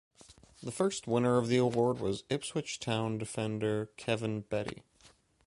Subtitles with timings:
[0.63, 4.81] The first winner of the award was Ipswich Town defender Kevin Beattie.